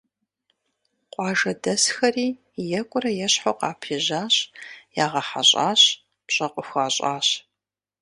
Къуажэдэсхэри 1.11 2.27
екӀурэ-ещхьу 2.79 3.55
къапежьащ, 3.59 4.35
ягъэхьэщӀащ, 5.03 5.81
пщӀэ 6.25 6.47
къыхуащӀащ. 6.53 7.27